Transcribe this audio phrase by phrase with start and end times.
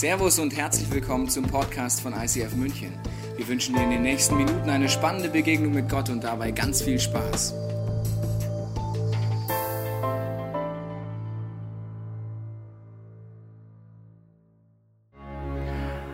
[0.00, 2.90] Servus und herzlich willkommen zum Podcast von ICF München.
[3.36, 6.80] Wir wünschen dir in den nächsten Minuten eine spannende Begegnung mit Gott und dabei ganz
[6.80, 7.52] viel Spaß.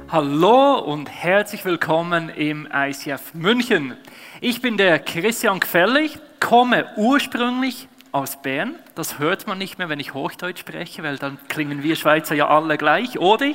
[0.09, 3.96] Hallo und herzlich willkommen im ICF München.
[4.41, 7.87] Ich bin der Christian Gfellig, komme ursprünglich
[8.17, 8.77] aus Bern.
[8.95, 12.49] Das hört man nicht mehr, wenn ich Hochdeutsch spreche, weil dann klingen wir Schweizer ja
[12.49, 13.53] alle gleich, oder?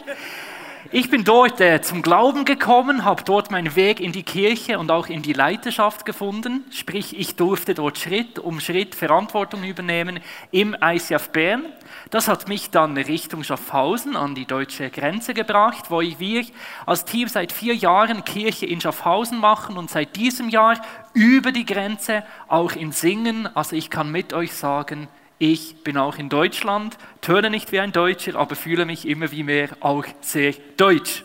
[0.90, 4.90] Ich bin dort äh, zum Glauben gekommen, habe dort meinen Weg in die Kirche und
[4.90, 6.66] auch in die Leiterschaft gefunden.
[6.71, 11.66] Sprich, ich durfte dort Schritt um Schritt Verantwortung übernehmen im ICF Bern.
[12.09, 16.45] Das hat mich dann Richtung Schaffhausen an die deutsche Grenze gebracht, wo wir
[16.88, 20.82] als Team seit vier Jahren Kirche in Schaffhausen machen und seit diesem Jahr
[21.13, 23.48] über die Grenze auch in Singen.
[23.55, 25.07] Also ich kann mit euch sagen,
[25.41, 29.41] ich bin auch in Deutschland, töne nicht wie ein Deutscher, aber fühle mich immer wie
[29.41, 31.23] mehr auch sehr deutsch.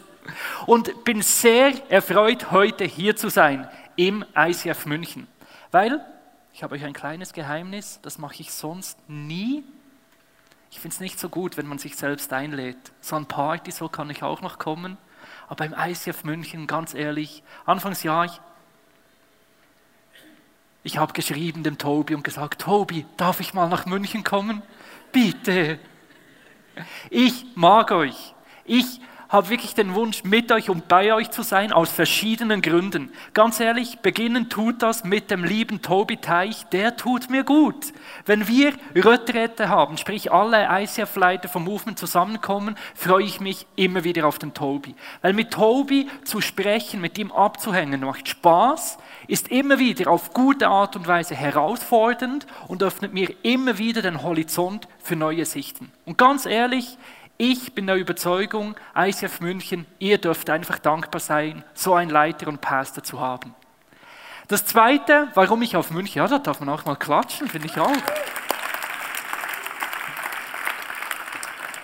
[0.64, 5.26] Und bin sehr erfreut, heute hier zu sein im ICF München.
[5.70, 6.00] Weil,
[6.54, 9.64] ich habe euch ein kleines Geheimnis, das mache ich sonst nie.
[10.70, 12.78] Ich finde es nicht so gut, wenn man sich selbst einlädt.
[13.02, 14.96] So ein Party, so kann ich auch noch kommen.
[15.46, 18.30] Aber beim ICF München, ganz ehrlich, Anfangsjahr,
[20.86, 24.62] ich habe geschrieben dem Tobi und gesagt, Tobi, darf ich mal nach München kommen?
[25.10, 25.80] Bitte.
[27.10, 28.34] Ich mag euch.
[28.64, 33.10] Ich habe wirklich den Wunsch, mit euch und bei euch zu sein, aus verschiedenen Gründen.
[33.34, 37.92] Ganz ehrlich, beginnen tut das mit dem lieben Tobi Teich, der tut mir gut.
[38.24, 44.26] Wenn wir Retrette haben, sprich alle ICF-Leiter vom Movement zusammenkommen, freue ich mich immer wieder
[44.26, 44.94] auf den Tobi.
[45.22, 50.68] Weil mit Tobi zu sprechen, mit ihm abzuhängen, macht Spaß, ist immer wieder auf gute
[50.68, 55.90] Art und Weise herausfordernd und öffnet mir immer wieder den Horizont für neue Sichten.
[56.04, 56.98] Und ganz ehrlich,
[57.38, 62.60] ich bin der Überzeugung, ICF München, ihr dürft einfach dankbar sein, so einen Leiter und
[62.60, 63.54] Pastor zu haben.
[64.48, 67.78] Das Zweite, warum ich auf München, ja, da darf man auch mal klatschen, finde ich
[67.78, 67.92] auch.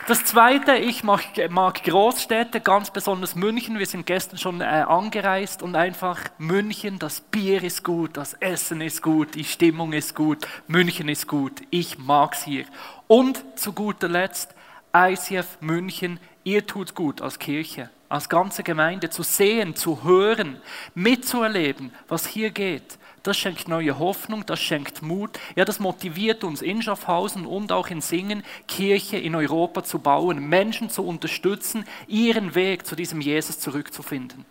[0.09, 3.79] Das Zweite, ich mag, mag, Großstädte, ganz besonders München.
[3.79, 8.81] Wir sind gestern schon äh, angereist und einfach München, das Bier ist gut, das Essen
[8.81, 11.63] ist gut, die Stimmung ist gut, München ist gut.
[11.71, 12.65] Ich mag's hier.
[13.07, 14.55] Und zu guter Letzt,
[14.95, 20.61] ICF München, ihr tut gut als Kirche, als ganze Gemeinde zu sehen, zu hören,
[20.95, 22.99] mitzuerleben, was hier geht.
[23.23, 25.39] Das schenkt neue Hoffnung, das schenkt Mut.
[25.57, 30.47] Ja, das motiviert uns in Schaffhausen und auch in Singen, Kirche in Europa zu bauen,
[30.47, 34.45] Menschen zu unterstützen, ihren Weg zu diesem Jesus zurückzufinden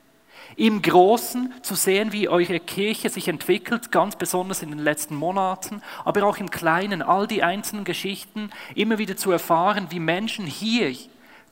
[0.55, 5.81] im Großen zu sehen, wie eure Kirche sich entwickelt, ganz besonders in den letzten Monaten,
[6.05, 10.93] aber auch im Kleinen, all die einzelnen Geschichten, immer wieder zu erfahren, wie Menschen hier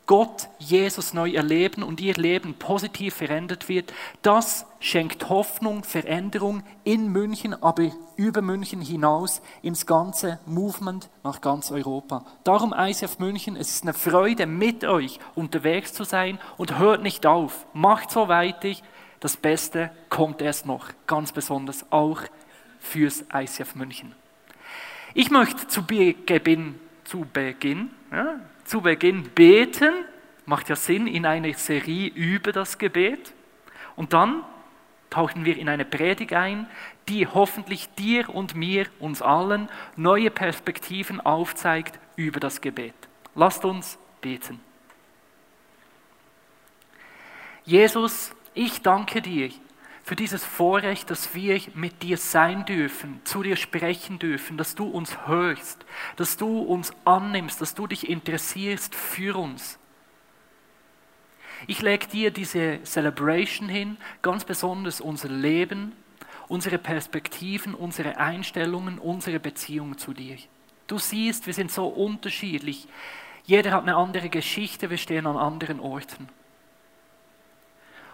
[0.10, 3.94] Gott, Jesus neu erleben und ihr Leben positiv verändert wird,
[4.24, 11.72] das schenkt Hoffnung, Veränderung in München, aber über München hinaus ins ganze Movement nach ganz
[11.72, 12.26] Europa.
[12.44, 17.28] Darum ICF München, es ist eine Freude, mit euch unterwegs zu sein und hört nicht
[17.28, 17.68] auf.
[17.74, 18.72] Macht so weiter.
[19.20, 22.24] Das Beste kommt erst noch, ganz besonders auch
[22.80, 24.16] fürs ICF München.
[25.14, 30.06] Ich möchte zu Beginn, zu Beginn, ja, zu Beginn beten,
[30.46, 33.34] macht ja Sinn in einer Serie über das Gebet.
[33.96, 34.44] Und dann
[35.10, 36.70] tauchen wir in eine Predigt ein,
[37.08, 42.94] die hoffentlich dir und mir, uns allen, neue Perspektiven aufzeigt über das Gebet.
[43.34, 44.60] Lasst uns beten.
[47.66, 49.50] Jesus, ich danke dir
[50.10, 54.86] für dieses Vorrecht, dass wir mit dir sein dürfen, zu dir sprechen dürfen, dass du
[54.88, 59.78] uns hörst, dass du uns annimmst, dass du dich interessierst für uns.
[61.68, 65.92] Ich lege dir diese Celebration hin, ganz besonders unser Leben,
[66.48, 70.38] unsere Perspektiven, unsere Einstellungen, unsere Beziehung zu dir.
[70.88, 72.88] Du siehst, wir sind so unterschiedlich.
[73.44, 76.30] Jeder hat eine andere Geschichte, wir stehen an anderen Orten.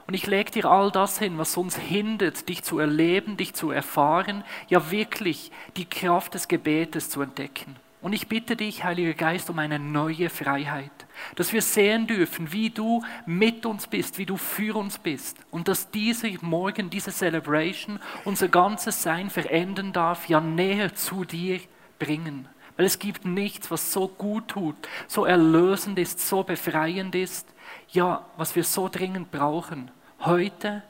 [0.07, 3.71] Und ich lege dir all das hin, was uns hindert, dich zu erleben, dich zu
[3.71, 7.75] erfahren, ja wirklich die Kraft des Gebetes zu entdecken.
[8.05, 10.91] Und ich bitte dich, Heiliger Geist, um eine neue Freiheit,
[11.37, 15.67] dass wir sehen dürfen, wie du mit uns bist, wie du für uns bist und
[15.67, 21.59] dass diese Morgen, diese Celebration unser ganzes Sein verändern darf, ja näher zu dir
[21.97, 22.47] bringen.
[22.77, 24.75] Weil es gibt nichts, was so gut tut,
[25.07, 27.54] so erlösend ist, so befreiend ist,
[27.95, 29.89] ja, was wir so dringend brauchen,
[30.19, 30.83] heute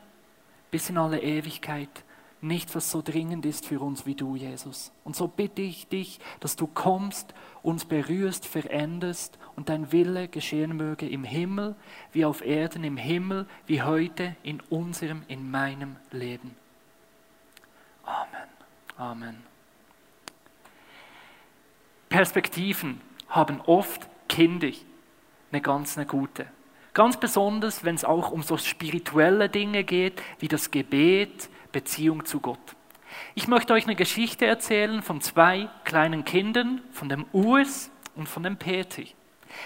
[0.72, 2.04] bis in alle Ewigkeit,
[2.42, 4.92] nichts, was so dringend ist für uns wie du, Jesus.
[5.04, 10.76] Und so bitte ich dich, dass du kommst, uns berührst, veränderst und dein Wille geschehen
[10.76, 11.76] möge im Himmel
[12.12, 16.56] wie auf Erden, im Himmel wie heute in unserem, in meinem Leben.
[18.04, 18.50] Amen.
[18.98, 19.44] Amen.
[22.10, 24.82] Perspektiven haben oft kindisch
[25.52, 26.48] eine ganz eine gute.
[26.96, 32.40] Ganz besonders, wenn es auch um so spirituelle Dinge geht, wie das Gebet, Beziehung zu
[32.40, 32.58] Gott.
[33.34, 38.44] Ich möchte euch eine Geschichte erzählen von zwei kleinen Kindern, von dem Urs und von
[38.44, 39.04] dem Peter.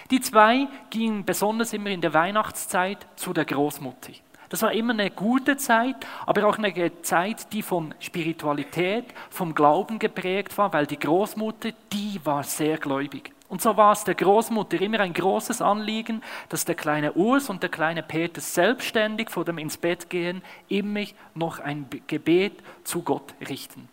[0.09, 4.13] Die zwei gingen besonders immer in der Weihnachtszeit zu der Großmutter.
[4.49, 9.99] Das war immer eine gute Zeit, aber auch eine Zeit, die von Spiritualität, vom Glauben
[9.99, 13.33] geprägt war, weil die Großmutter, die war sehr gläubig.
[13.49, 17.63] Und so war es der Großmutter immer ein großes Anliegen, dass der kleine Urs und
[17.63, 22.53] der kleine Peter selbstständig vor dem ins Bett gehen immer noch ein Gebet
[22.83, 23.89] zu Gott richten.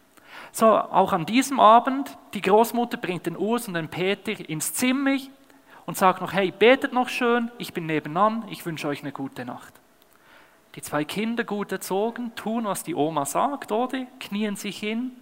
[0.52, 5.16] So, auch an diesem Abend, die Großmutter bringt den Urs und den Peter ins Zimmer
[5.86, 9.46] und sagt noch, hey, betet noch schön, ich bin nebenan, ich wünsche euch eine gute
[9.46, 9.72] Nacht.
[10.74, 14.04] Die zwei Kinder gut erzogen, tun, was die Oma sagt, oder?
[14.20, 15.12] Knien sich hin.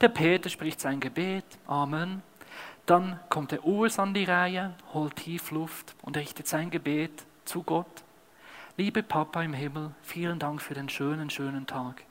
[0.00, 2.22] Der Peter spricht sein Gebet, Amen.
[2.88, 7.62] Dann kommt der Urs an die Reihe, holt tief Luft und richtet sein Gebet zu
[7.62, 8.02] Gott.
[8.78, 12.02] Liebe Papa im Himmel, vielen Dank für den schönen, schönen Tag.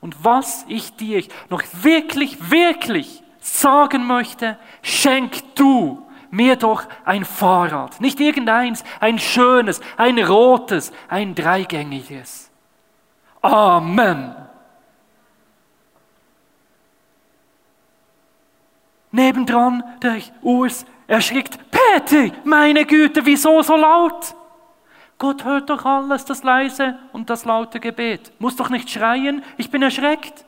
[0.00, 8.00] Und was ich dir noch wirklich, wirklich sagen möchte, schenk du mir doch ein Fahrrad.
[8.00, 12.50] Nicht irgendeins, ein schönes, ein rotes, ein dreigängiges.
[13.42, 14.34] Amen.
[19.12, 24.34] Nebendran der Urs erschrickt, Peter, meine Güte, wieso so laut?
[25.18, 28.32] Gott hört doch alles, das leise und das laute Gebet.
[28.40, 30.46] Muss doch nicht schreien, ich bin erschreckt.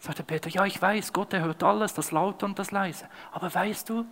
[0.00, 3.06] Sagte Peter, ja, ich weiß, Gott, er hört alles, das laute und das leise.
[3.32, 4.06] Aber weißt du,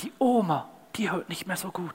[0.00, 1.94] die Oma, die hört nicht mehr so gut.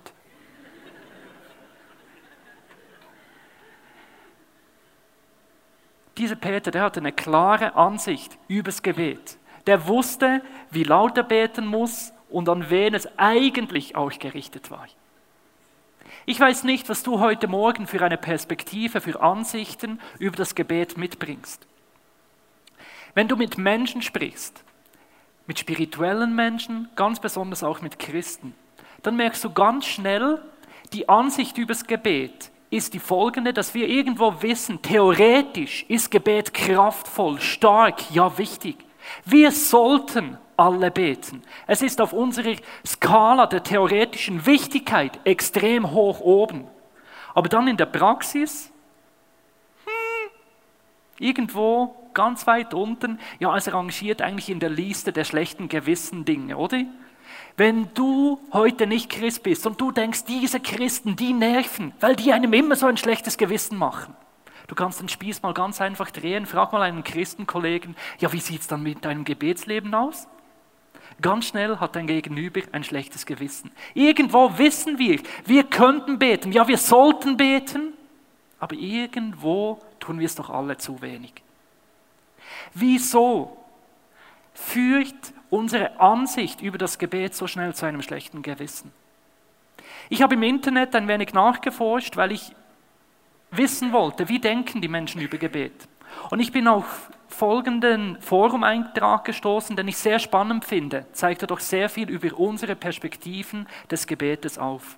[6.17, 9.37] Dieser Peter, der hatte eine klare Ansicht übers Gebet
[9.67, 14.87] der wusste, wie laut er beten muss und an wen es eigentlich auch gerichtet war.
[16.25, 20.97] Ich weiß nicht, was du heute Morgen für eine Perspektive, für Ansichten über das Gebet
[20.97, 21.65] mitbringst.
[23.13, 24.63] Wenn du mit Menschen sprichst,
[25.47, 28.53] mit spirituellen Menschen, ganz besonders auch mit Christen,
[29.03, 30.41] dann merkst du ganz schnell,
[30.93, 37.41] die Ansicht übers Gebet ist die folgende, dass wir irgendwo wissen, theoretisch ist Gebet kraftvoll,
[37.41, 38.77] stark, ja wichtig.
[39.25, 41.41] Wir sollten alle beten.
[41.67, 42.55] Es ist auf unserer
[42.85, 46.67] Skala der theoretischen Wichtigkeit extrem hoch oben.
[47.33, 48.71] Aber dann in der Praxis,
[49.85, 50.31] hm,
[51.19, 56.57] irgendwo ganz weit unten, ja, es rangiert eigentlich in der Liste der schlechten Gewissen Dinge,
[56.57, 56.81] oder?
[57.57, 62.33] Wenn du heute nicht Christ bist und du denkst, diese Christen, die nerven, weil die
[62.33, 64.15] einem immer so ein schlechtes Gewissen machen,
[64.71, 66.45] Du kannst den Spieß mal ganz einfach drehen.
[66.45, 70.29] Frag mal einen Christenkollegen, ja, wie sieht es dann mit deinem Gebetsleben aus?
[71.21, 73.71] Ganz schnell hat dein Gegenüber ein schlechtes Gewissen.
[73.95, 77.91] Irgendwo wissen wir, wir könnten beten, ja, wir sollten beten,
[78.61, 81.33] aber irgendwo tun wir es doch alle zu wenig.
[82.73, 83.57] Wieso
[84.53, 88.93] führt unsere Ansicht über das Gebet so schnell zu einem schlechten Gewissen?
[90.07, 92.53] Ich habe im Internet ein wenig nachgeforscht, weil ich
[93.51, 95.87] wissen wollte, wie denken die Menschen über Gebet.
[96.29, 101.59] Und ich bin auf folgenden Forum-Eintrag gestoßen, den ich sehr spannend finde, zeigt er doch
[101.59, 104.97] sehr viel über unsere Perspektiven des Gebetes auf.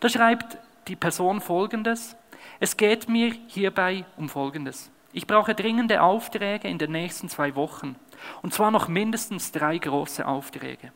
[0.00, 2.16] Da schreibt die Person folgendes,
[2.60, 4.90] es geht mir hierbei um folgendes.
[5.12, 7.96] Ich brauche dringende Aufträge in den nächsten zwei Wochen,
[8.42, 10.92] und zwar noch mindestens drei große Aufträge.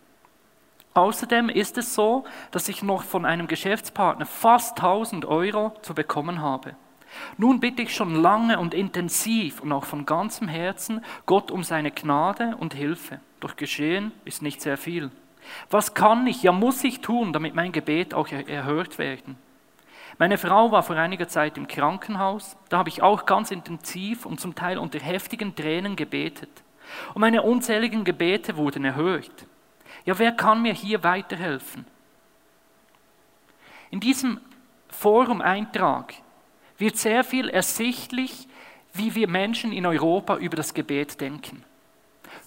[0.94, 6.42] Außerdem ist es so, dass ich noch von einem Geschäftspartner fast 1000 Euro zu bekommen
[6.42, 6.76] habe.
[7.36, 11.90] Nun bitte ich schon lange und intensiv und auch von ganzem Herzen Gott um seine
[11.90, 13.20] Gnade und Hilfe.
[13.40, 15.10] Doch geschehen ist nicht sehr viel.
[15.70, 19.36] Was kann ich, ja muss ich tun, damit mein Gebet auch erhört werden?
[20.18, 24.40] Meine Frau war vor einiger Zeit im Krankenhaus, da habe ich auch ganz intensiv und
[24.40, 26.50] zum Teil unter heftigen Tränen gebetet.
[27.14, 29.46] Und meine unzähligen Gebete wurden erhört.
[30.04, 31.86] Ja, wer kann mir hier weiterhelfen?
[33.90, 34.40] In diesem
[34.88, 36.14] Forum-Eintrag
[36.82, 38.48] wird sehr viel ersichtlich,
[38.92, 41.64] wie wir Menschen in Europa über das Gebet denken.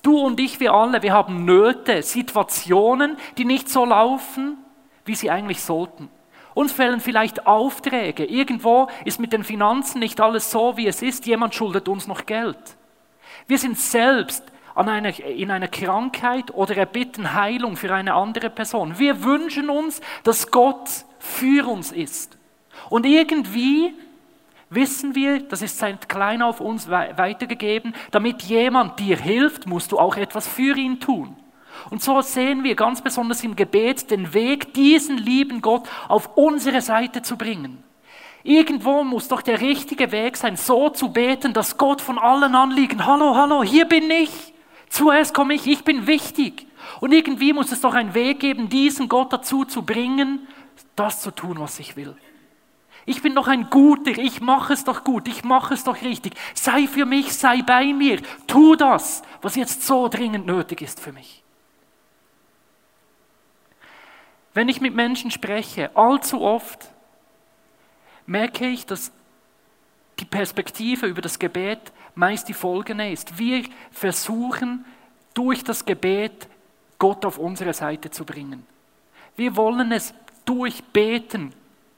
[0.03, 4.57] Du und ich, wir alle, wir haben Nöte, Situationen, die nicht so laufen,
[5.05, 6.09] wie sie eigentlich sollten.
[6.53, 8.25] Uns fehlen vielleicht Aufträge.
[8.25, 11.25] Irgendwo ist mit den Finanzen nicht alles so, wie es ist.
[11.25, 12.77] Jemand schuldet uns noch Geld.
[13.47, 14.43] Wir sind selbst
[14.75, 18.99] einer, in einer Krankheit oder erbitten Heilung für eine andere Person.
[18.99, 20.89] Wir wünschen uns, dass Gott
[21.19, 22.37] für uns ist.
[22.89, 23.93] Und irgendwie
[24.69, 29.99] wissen wir, das ist seit klein auf uns weitergegeben, damit jemand dir hilft, musst du
[29.99, 31.35] auch etwas für ihn tun.
[31.89, 36.81] Und so sehen wir ganz besonders im Gebet den Weg, diesen lieben Gott auf unsere
[36.81, 37.83] Seite zu bringen.
[38.43, 43.05] Irgendwo muss doch der richtige Weg sein, so zu beten, dass Gott von allen Anliegen,
[43.05, 44.53] hallo, hallo, hier bin ich.
[44.87, 46.67] Zuerst komme ich, ich bin wichtig.
[47.01, 50.47] Und irgendwie muss es doch einen Weg geben, diesen Gott dazu zu bringen,
[50.95, 52.15] das zu tun, was ich will.
[53.05, 56.33] Ich bin doch ein Guter, ich mache es doch gut, ich mache es doch richtig.
[56.55, 61.11] Sei für mich, sei bei mir, tu das, was jetzt so dringend nötig ist für
[61.11, 61.43] mich.
[64.55, 66.89] Wenn ich mit Menschen spreche, allzu oft
[68.25, 69.11] merke ich, dass
[70.19, 73.37] die Perspektive über das Gebet meist die folgende ist.
[73.37, 74.85] Wir versuchen
[75.33, 76.47] durch das Gebet
[76.97, 78.65] Gott auf unsere Seite zu bringen.
[79.35, 80.13] Wir wollen es
[80.45, 81.53] durch Beten,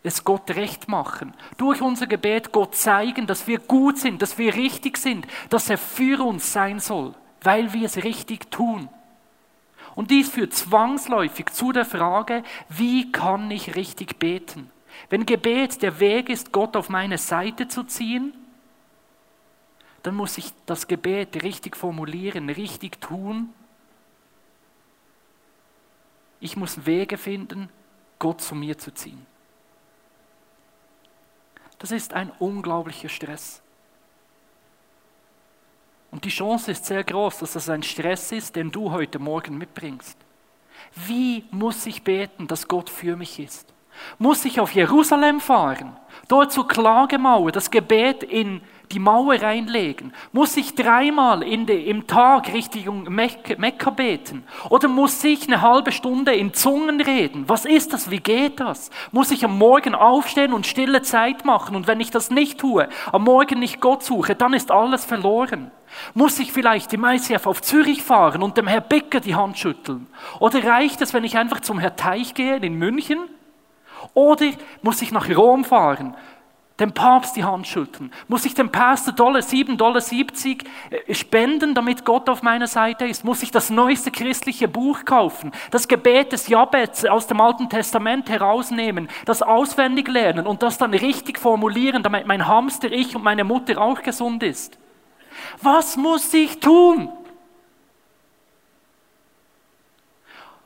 [0.08, 1.34] es Gott recht machen.
[1.58, 5.78] Durch unser Gebet Gott zeigen, dass wir gut sind, dass wir richtig sind, dass er
[5.78, 8.90] für uns sein soll, weil wir es richtig tun.
[9.96, 14.70] Und dies führt zwangsläufig zu der Frage, wie kann ich richtig beten?
[15.10, 18.34] Wenn Gebet der Weg ist, Gott auf meine Seite zu ziehen,
[20.04, 23.54] dann muss ich das Gebet richtig formulieren, richtig tun.
[26.40, 27.70] Ich muss Wege finden,
[28.20, 29.26] Gott zu mir zu ziehen.
[31.80, 33.62] Das ist ein unglaublicher Stress.
[36.12, 39.58] Und die Chance ist sehr groß, dass das ein Stress ist, den du heute Morgen
[39.58, 40.18] mitbringst.
[40.96, 43.74] Wie muss ich beten, dass Gott für mich ist?
[44.20, 50.14] Muss ich auf Jerusalem fahren, dort zur Klagemauer das Gebet in die Mauer reinlegen?
[50.32, 54.44] Muss ich dreimal de, im Tag Richtung Mekka beten?
[54.70, 57.46] Oder muss ich eine halbe Stunde in Zungen reden?
[57.48, 58.10] Was ist das?
[58.10, 58.90] Wie geht das?
[59.12, 61.76] Muss ich am Morgen aufstehen und stille Zeit machen?
[61.76, 65.72] Und wenn ich das nicht tue, am Morgen nicht Gott suche, dann ist alles verloren.
[66.14, 70.08] Muss ich vielleicht im ICF auf Zürich fahren und dem Herr Becker die Hand schütteln?
[70.40, 73.20] Oder reicht es, wenn ich einfach zum Herr Teich gehe in München?
[74.14, 74.48] Oder
[74.82, 76.16] muss ich nach Rom fahren,
[76.80, 78.12] dem Papst die Hand schütteln?
[78.28, 80.02] Muss ich dem Pastor Dollar 7,70 Dollar
[81.08, 83.24] äh, spenden, damit Gott auf meiner Seite ist?
[83.24, 85.52] Muss ich das neueste christliche Buch kaufen?
[85.72, 90.94] Das Gebet des Jabez aus dem Alten Testament herausnehmen, das auswendig lernen und das dann
[90.94, 94.78] richtig formulieren, damit mein Hamster, ich und meine Mutter auch gesund ist?
[95.62, 97.10] Was muss ich tun?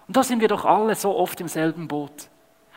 [0.07, 2.30] Und da sind wir doch alle so oft im selben Boot.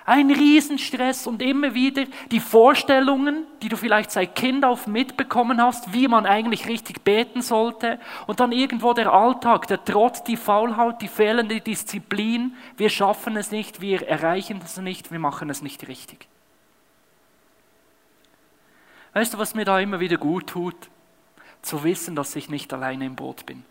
[0.06, 5.94] Ein Riesenstress und immer wieder die Vorstellungen, die du vielleicht seit Kind auf mitbekommen hast,
[5.94, 7.98] wie man eigentlich richtig beten sollte.
[8.26, 12.54] Und dann irgendwo der Alltag, der Trotz, die Faulhaut, die fehlende Disziplin.
[12.76, 16.28] Wir schaffen es nicht, wir erreichen es nicht, wir machen es nicht richtig.
[19.14, 20.90] Weißt du, was mir da immer wieder gut tut?
[21.62, 23.64] Zu wissen, dass ich nicht alleine im Boot bin.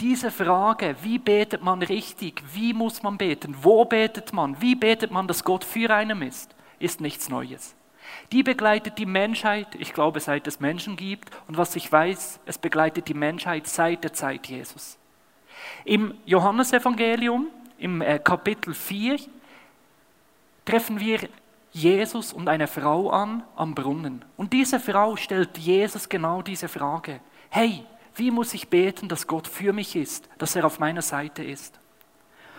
[0.00, 5.10] Diese Frage, wie betet man richtig, wie muss man beten, wo betet man, wie betet
[5.10, 7.74] man, dass Gott für einen ist, ist nichts Neues.
[8.32, 11.30] Die begleitet die Menschheit, ich glaube, seit es Menschen gibt.
[11.46, 14.98] Und was ich weiß, es begleitet die Menschheit seit der Zeit Jesus.
[15.84, 19.18] Im Johannesevangelium, im äh, Kapitel 4,
[20.64, 21.20] treffen wir
[21.72, 24.24] Jesus und eine Frau an am Brunnen.
[24.36, 27.20] Und diese Frau stellt Jesus genau diese Frage.
[27.50, 27.84] Hey,
[28.18, 31.78] wie muss ich beten, dass Gott für mich ist, dass er auf meiner Seite ist?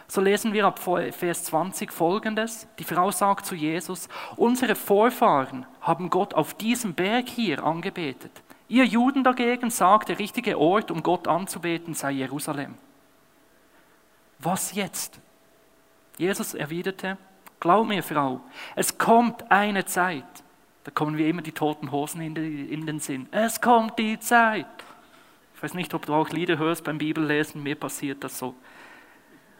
[0.08, 2.68] So lesen wir ab Vers 20 folgendes.
[2.80, 8.32] Die Frau sagt zu Jesus, unsere Vorfahren haben Gott auf diesem Berg hier angebetet.
[8.68, 12.76] Ihr Juden dagegen sagt, der richtige Ort, um Gott anzubeten, sei Jerusalem.
[14.40, 15.20] Was jetzt?
[16.18, 17.18] Jesus erwiderte,
[17.60, 18.42] glaub mir, Frau,
[18.76, 20.24] es kommt eine Zeit.
[20.86, 23.28] Da kommen wir immer die toten Hosen in den Sinn.
[23.32, 24.66] Es kommt die Zeit
[25.60, 28.56] ich weiß nicht, ob du auch Lieder hörst beim Bibellesen, mir passiert das so.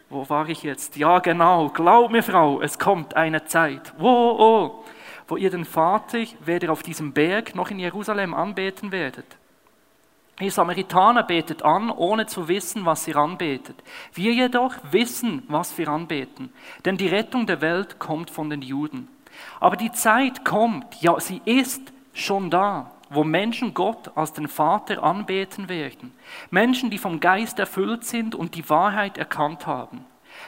[0.10, 0.96] Wo war ich jetzt?
[0.96, 4.86] Ja, genau, glaub mir, Frau, es kommt eine Zeit, wo, oh,
[5.28, 9.26] wo ihr den Vater weder auf diesem Berg noch in Jerusalem anbeten werdet.
[10.40, 13.76] Ihr Samaritaner betet an, ohne zu wissen, was ihr anbetet.
[14.14, 16.54] Wir jedoch wissen, was wir anbeten,
[16.86, 19.10] denn die Rettung der Welt kommt von den Juden.
[19.60, 25.04] Aber die Zeit kommt, ja, sie ist schon da wo Menschen Gott als den Vater
[25.04, 26.14] anbeten werden.
[26.52, 30.06] Menschen, die vom Geist erfüllt sind und die Wahrheit erkannt haben.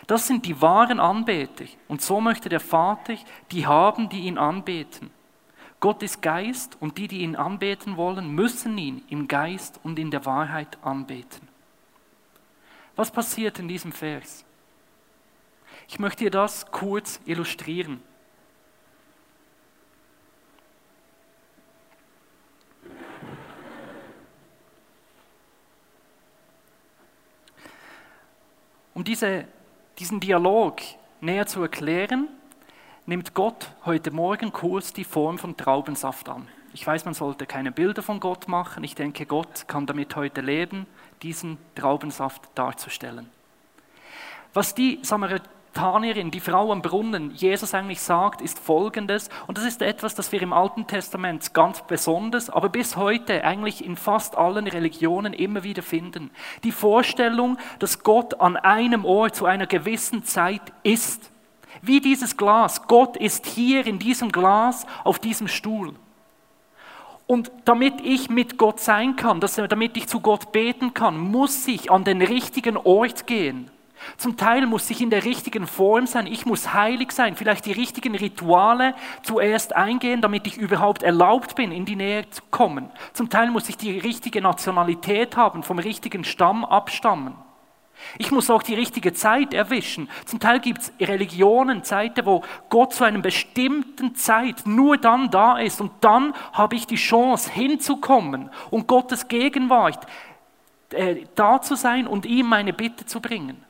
[0.07, 1.65] Das sind die wahren Anbeter.
[1.87, 3.15] Und so möchte der Vater
[3.51, 5.09] die haben, die ihn anbeten.
[5.79, 10.11] Gott ist Geist und die, die ihn anbeten wollen, müssen ihn im Geist und in
[10.11, 11.47] der Wahrheit anbeten.
[12.95, 14.45] Was passiert in diesem Vers?
[15.87, 18.01] Ich möchte dir das kurz illustrieren.
[29.01, 29.45] Um diese,
[29.97, 30.79] diesen Dialog
[31.21, 32.27] näher zu erklären,
[33.07, 36.47] nimmt Gott heute Morgen kurz die Form von Traubensaft an.
[36.71, 38.83] Ich weiß, man sollte keine Bilder von Gott machen.
[38.83, 40.85] Ich denke, Gott kann damit heute leben,
[41.23, 43.27] diesen Traubensaft darzustellen.
[44.53, 44.99] Was die
[45.73, 50.31] Samaritanerin, die Frau am Brunnen, Jesus eigentlich sagt, ist folgendes, und das ist etwas, das
[50.31, 55.63] wir im Alten Testament ganz besonders, aber bis heute eigentlich in fast allen Religionen immer
[55.63, 56.31] wieder finden.
[56.63, 61.31] Die Vorstellung, dass Gott an einem Ort zu einer gewissen Zeit ist.
[61.81, 62.87] Wie dieses Glas.
[62.87, 65.95] Gott ist hier in diesem Glas auf diesem Stuhl.
[67.27, 71.65] Und damit ich mit Gott sein kann, dass, damit ich zu Gott beten kann, muss
[71.67, 73.71] ich an den richtigen Ort gehen.
[74.17, 77.71] Zum Teil muss ich in der richtigen Form sein, ich muss heilig sein, vielleicht die
[77.71, 82.89] richtigen Rituale zuerst eingehen, damit ich überhaupt erlaubt bin, in die Nähe zu kommen.
[83.13, 87.35] Zum Teil muss ich die richtige Nationalität haben, vom richtigen Stamm abstammen.
[88.17, 90.09] Ich muss auch die richtige Zeit erwischen.
[90.25, 95.57] Zum Teil gibt es Religionen, Zeiten, wo Gott zu einer bestimmten Zeit nur dann da
[95.57, 100.05] ist und dann habe ich die Chance hinzukommen und Gottes Gegenwart
[100.91, 103.63] äh, da zu sein und ihm meine Bitte zu bringen.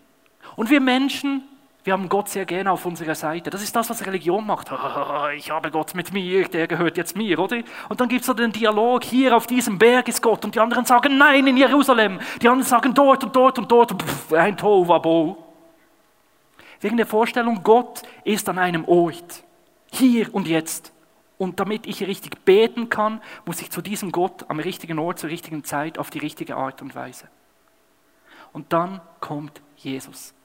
[0.62, 1.42] Und wir Menschen,
[1.84, 3.50] wir haben Gott sehr gerne auf unserer Seite.
[3.50, 4.68] Das ist das, was Religion macht.
[5.36, 7.64] Ich habe Gott mit mir, der gehört jetzt mir, oder?
[7.90, 10.46] Und dann gibt es so den Dialog, hier auf diesem Berg ist Gott.
[10.46, 12.20] Und die anderen sagen, nein, in Jerusalem.
[12.44, 14.04] Die anderen sagen, dort und dort und dort.
[14.04, 15.36] Pff, ein Tovabo.
[16.80, 19.44] Wegen der Vorstellung, Gott ist an einem Ort.
[19.92, 20.94] Hier und jetzt.
[21.40, 25.32] Und damit ich richtig beten kann, muss ich zu diesem Gott am richtigen Ort, zur
[25.32, 27.30] richtigen Zeit, auf die richtige Art und Weise.
[28.54, 30.36] Und dann kommt Jesus.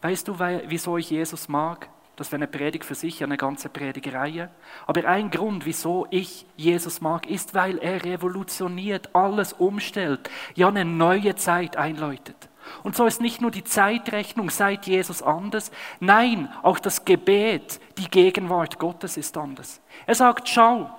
[0.00, 1.88] Weißt du, wieso ich Jesus mag?
[2.18, 4.50] Das wäre eine Predigt für sich, eine ganze Predigereihe.
[4.86, 10.84] Aber ein Grund, wieso ich Jesus mag, ist, weil er revolutioniert, alles umstellt, ja eine
[10.84, 12.48] neue Zeit einläutet.
[12.82, 18.10] Und so ist nicht nur die Zeitrechnung seit Jesus anders, nein, auch das Gebet, die
[18.10, 19.80] Gegenwart Gottes ist anders.
[20.06, 20.90] Er sagt, schau,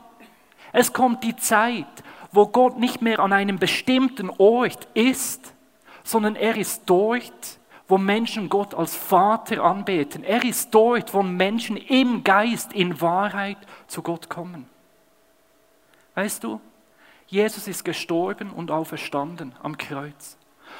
[0.71, 1.85] es kommt die Zeit,
[2.31, 5.53] wo Gott nicht mehr an einem bestimmten Ort ist,
[6.03, 7.58] sondern er ist dort,
[7.89, 10.23] wo Menschen Gott als Vater anbeten.
[10.23, 14.69] Er ist dort, wo Menschen im Geist, in Wahrheit zu Gott kommen.
[16.13, 16.61] Weißt du,
[17.27, 20.37] Jesus ist gestorben und auferstanden am Kreuz.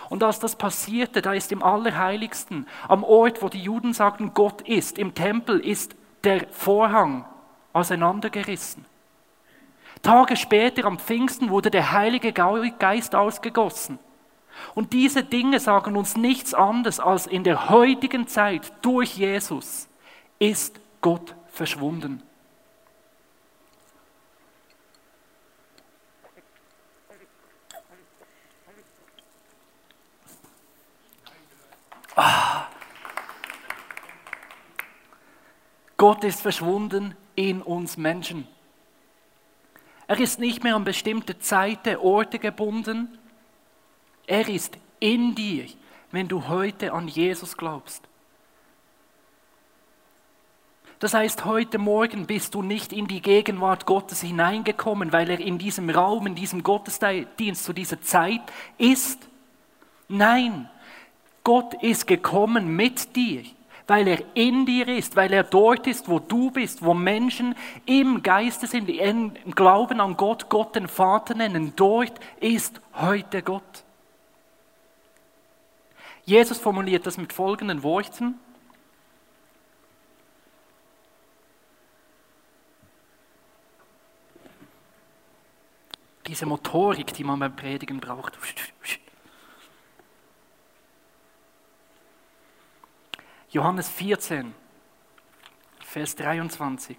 [0.09, 4.61] Und als das passierte, da ist im Allerheiligsten, am Ort, wo die Juden sagten, Gott
[4.61, 7.25] ist, im Tempel ist der Vorhang
[7.73, 8.85] auseinandergerissen.
[10.03, 13.97] Tage später, am Pfingsten, wurde der Heilige Geist ausgegossen.
[14.75, 19.87] Und diese Dinge sagen uns nichts anderes als in der heutigen Zeit durch Jesus
[20.39, 22.23] ist Gott verschwunden.
[32.15, 32.67] Ah.
[35.95, 38.47] Gott ist verschwunden in uns Menschen.
[40.07, 43.18] Er ist nicht mehr an bestimmte Zeiten, Orte gebunden,
[44.29, 45.65] er ist in dir,
[46.11, 48.03] wenn du heute an Jesus glaubst.
[50.99, 55.57] Das heißt, heute Morgen bist du nicht in die Gegenwart Gottes hineingekommen, weil er in
[55.57, 58.41] diesem Raum, in diesem Gottesdienst zu dieser Zeit
[58.77, 59.27] ist.
[60.09, 60.69] Nein,
[61.43, 63.43] Gott ist gekommen mit dir,
[63.87, 68.21] weil er in dir ist, weil er dort ist, wo du bist, wo Menschen im
[68.21, 71.73] Geiste sind, im Glauben an Gott, Gott den Vater nennen.
[71.77, 73.85] Dort ist heute Gott.
[76.29, 78.39] Jesus formuliert das mit folgenden Worten.
[86.27, 88.37] Diese Motorik, die man beim Predigen braucht.
[93.49, 94.53] Johannes 14,
[95.79, 96.95] Vers 23.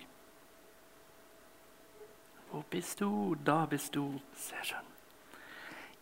[2.50, 3.36] Wo bist du?
[3.44, 4.20] Da bist du.
[4.34, 4.78] Sehr schön.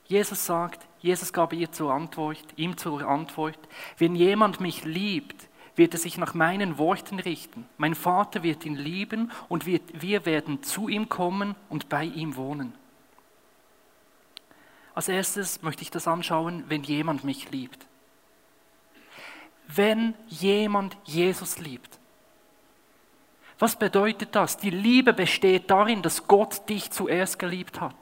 [0.07, 3.59] Jesus sagt, Jesus gab ihr zur Antwort, ihm zur Antwort,
[3.99, 7.69] wenn jemand mich liebt, wird er sich nach meinen Worten richten.
[7.77, 12.75] Mein Vater wird ihn lieben und wir werden zu ihm kommen und bei ihm wohnen.
[14.95, 17.87] Als erstes möchte ich das anschauen, wenn jemand mich liebt.
[19.69, 21.99] wenn jemand Jesus liebt.
[23.59, 24.57] Was bedeutet das?
[24.57, 27.95] Die Liebe besteht darin, dass Gott dich zuerst geliebt hat.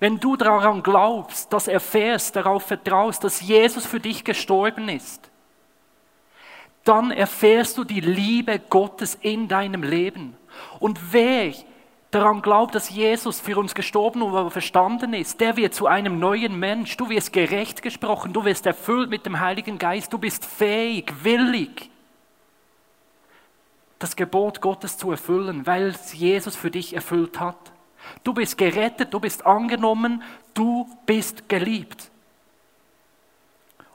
[0.00, 5.30] Wenn du daran glaubst, das erfährst, darauf vertraust, dass Jesus für dich gestorben ist,
[6.84, 10.36] dann erfährst du die Liebe Gottes in deinem Leben.
[10.80, 11.54] Und wer
[12.10, 16.58] daran glaubt, dass Jesus für uns gestorben und verstanden ist, der wird zu einem neuen
[16.58, 16.96] Mensch.
[16.96, 21.90] Du wirst gerecht gesprochen, du wirst erfüllt mit dem Heiligen Geist, du bist fähig, willig,
[23.98, 27.72] das Gebot Gottes zu erfüllen, weil es Jesus für dich erfüllt hat.
[28.22, 30.22] Du bist gerettet, du bist angenommen,
[30.54, 32.10] du bist geliebt.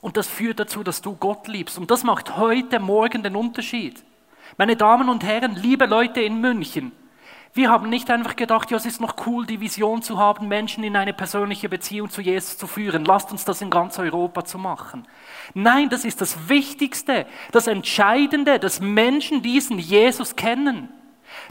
[0.01, 1.77] Und das führt dazu, dass du Gott liebst.
[1.77, 4.03] Und das macht heute Morgen den Unterschied.
[4.57, 6.91] Meine Damen und Herren, liebe Leute in München,
[7.53, 10.83] wir haben nicht einfach gedacht, ja, es ist noch cool, die Vision zu haben, Menschen
[10.83, 13.05] in eine persönliche Beziehung zu Jesus zu führen.
[13.05, 15.07] Lasst uns das in ganz Europa zu machen.
[15.55, 20.89] Nein, das ist das Wichtigste, das Entscheidende, dass Menschen diesen Jesus kennen.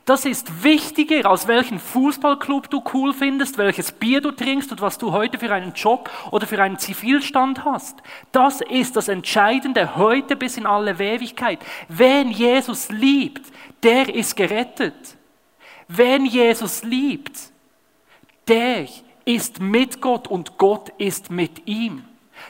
[0.05, 4.99] Das ist wichtiger, als welchen Fußballclub du cool findest, welches Bier du trinkst und was
[4.99, 7.99] du heute für einen Job oder für einen Zivilstand hast.
[8.33, 11.59] Das ist das Entscheidende heute bis in alle Ewigkeit.
[11.89, 13.47] Wen Jesus liebt,
[13.83, 15.17] der ist gerettet.
[15.89, 17.39] Wen Jesus liebt,
[18.47, 18.87] der
[19.25, 22.05] ist mit Gott und Gott ist mit ihm.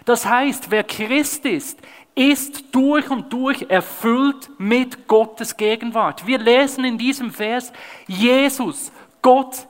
[0.05, 1.81] Das heißt, wer Christ ist,
[2.19, 6.27] ist durch und durch erfüllt mit Gottes Gegenwart.
[6.27, 7.73] Wir lesen in diesem Vers,
[8.09, 8.91] Jesus,
[9.23, 9.69] Gott,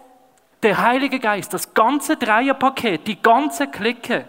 [0.62, 4.26] der Heilige Geist, das ganze Dreierpaket, die ganze Clique,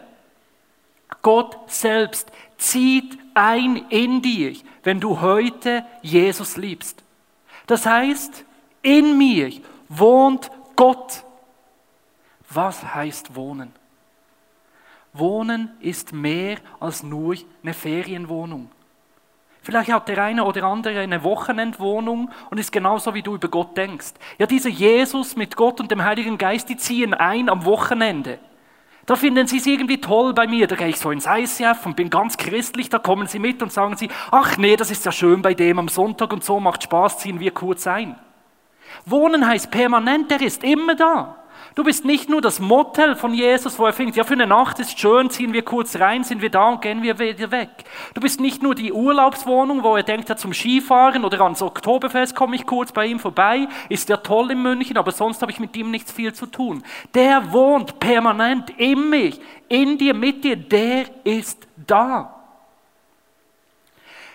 [1.21, 4.53] Gott selbst zieht ein in dir,
[4.83, 7.01] wenn du heute Jesus liebst.
[7.67, 8.43] Das heißt,
[8.81, 9.49] in mir
[9.87, 11.23] wohnt Gott.
[12.49, 13.78] Was heißt wohnen?
[15.13, 18.69] Wohnen ist mehr als nur eine Ferienwohnung.
[19.61, 23.75] Vielleicht hat der eine oder andere eine Wochenendwohnung und ist genauso wie du über Gott
[23.75, 24.13] denkst.
[24.37, 28.39] Ja, dieser Jesus mit Gott und dem Heiligen Geist, die ziehen ein am Wochenende.
[29.05, 30.67] Da finden sie es irgendwie toll bei mir.
[30.67, 32.89] Da gehe ich so ins ICF und bin ganz christlich.
[32.89, 35.79] Da kommen sie mit und sagen sie, ach nee, das ist ja schön bei dem
[35.79, 38.15] am Sonntag und so macht Spaß, ziehen wir kurz ein.
[39.05, 41.38] Wohnen heißt permanent, der ist immer da.
[41.79, 44.79] Du bist nicht nur das Motel von Jesus, wo er findet, ja, für eine Nacht
[44.79, 47.69] ist schön, ziehen wir kurz rein, sind wir da und gehen wir wieder weg.
[48.13, 52.35] Du bist nicht nur die Urlaubswohnung, wo er denkt, ja, zum Skifahren oder ans Oktoberfest
[52.35, 55.61] komme ich kurz bei ihm vorbei, ist ja toll in München, aber sonst habe ich
[55.61, 56.83] mit ihm nichts viel zu tun.
[57.13, 59.39] Der wohnt permanent in mich,
[59.69, 62.43] in dir, mit dir, der ist da.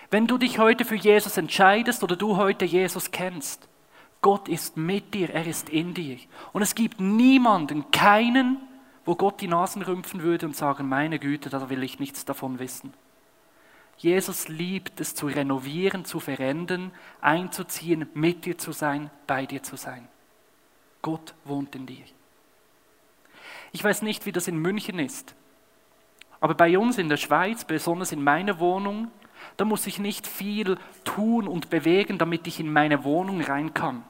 [0.09, 3.67] Wenn du dich heute für Jesus entscheidest oder du heute Jesus kennst,
[4.25, 6.17] Gott ist mit dir, er ist in dir.
[6.51, 8.57] Und es gibt niemanden, keinen,
[9.05, 12.57] wo Gott die Nasen rümpfen würde und sagen, meine Güte, da will ich nichts davon
[12.57, 12.91] wissen.
[13.99, 19.75] Jesus liebt es zu renovieren, zu verändern, einzuziehen, mit dir zu sein, bei dir zu
[19.75, 20.07] sein.
[21.03, 22.05] Gott wohnt in dir.
[23.73, 25.35] Ich weiß nicht, wie das in München ist,
[26.39, 29.11] aber bei uns in der Schweiz, besonders in meiner Wohnung,
[29.55, 34.03] da muss ich nicht viel tun und bewegen, damit ich in meine Wohnung rein kann.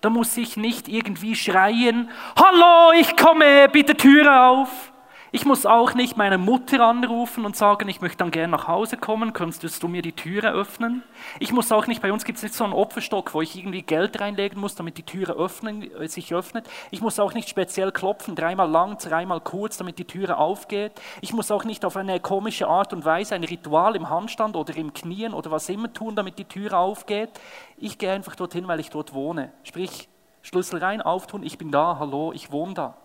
[0.00, 4.92] Da muss ich nicht irgendwie schreien, hallo, ich komme, bitte Türe auf.
[5.30, 8.96] Ich muss auch nicht meine Mutter anrufen und sagen, ich möchte dann gerne nach Hause
[8.96, 11.02] kommen, könntest du mir die Türe öffnen?
[11.38, 13.82] Ich muss auch nicht, bei uns gibt es nicht so einen Opferstock, wo ich irgendwie
[13.82, 16.66] Geld reinlegen muss, damit die Türe öffnen, äh, sich öffnet.
[16.90, 20.92] Ich muss auch nicht speziell klopfen, dreimal lang, dreimal kurz, damit die Türe aufgeht.
[21.20, 24.74] Ich muss auch nicht auf eine komische Art und Weise ein Ritual im Handstand oder
[24.76, 27.38] im Knien oder was immer tun, damit die Türe aufgeht.
[27.76, 29.52] Ich gehe einfach dorthin, weil ich dort wohne.
[29.62, 30.08] Sprich,
[30.40, 32.96] Schlüssel rein, auftun, ich bin da, hallo, ich wohne da.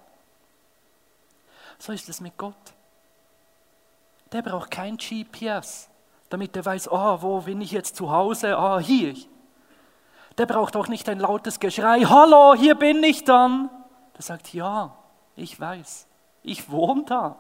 [1.84, 2.56] So ist es mit Gott.
[4.32, 5.90] Der braucht kein GPS,
[6.30, 8.58] damit er weiß, oh, wo bin ich jetzt zu Hause?
[8.58, 9.14] Ah, oh, hier.
[10.38, 13.70] Der braucht auch nicht ein lautes Geschrei, hallo, hier bin ich dann.
[14.16, 14.96] Der sagt, ja,
[15.36, 16.08] ich weiß,
[16.44, 17.36] ich wohne da.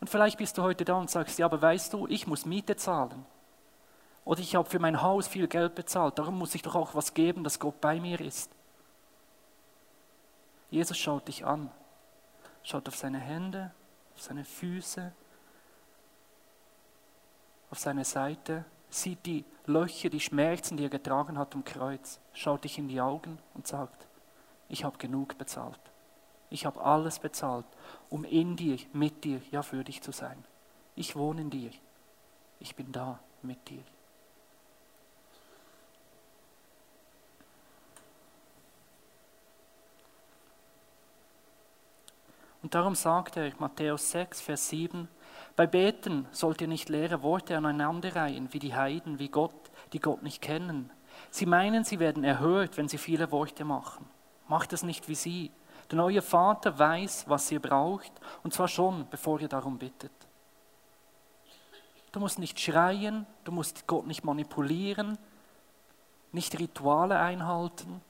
[0.00, 2.76] Und vielleicht bist du heute da und sagst, ja, aber weißt du, ich muss Miete
[2.76, 3.26] zahlen.
[4.24, 7.12] Oder ich habe für mein Haus viel Geld bezahlt, darum muss ich doch auch was
[7.12, 8.50] geben, dass Gott bei mir ist.
[10.70, 11.70] Jesus schaut dich an
[12.64, 13.70] schaut auf seine Hände,
[14.14, 15.12] auf seine Füße,
[17.70, 22.64] auf seine Seite, sieht die Löcher, die Schmerzen, die er getragen hat am Kreuz, schaut
[22.64, 24.08] dich in die Augen und sagt,
[24.68, 25.80] ich habe genug bezahlt.
[26.50, 27.66] Ich habe alles bezahlt,
[28.10, 30.44] um in dir, mit dir, ja für dich zu sein.
[30.94, 31.70] Ich wohne in dir.
[32.60, 33.82] Ich bin da mit dir.
[42.64, 45.06] Und darum sagt er, Matthäus 6, Vers 7,
[45.54, 50.22] Bei Beten sollt ihr nicht leere Worte aneinanderreihen, wie die Heiden, wie Gott, die Gott
[50.22, 50.90] nicht kennen.
[51.30, 54.06] Sie meinen, sie werden erhört, wenn sie viele Worte machen.
[54.48, 55.50] Macht es nicht wie sie,
[55.92, 60.10] denn euer Vater weiß, was ihr braucht, und zwar schon, bevor ihr darum bittet.
[62.12, 65.18] Du musst nicht schreien, du musst Gott nicht manipulieren,
[66.32, 68.00] nicht Rituale einhalten.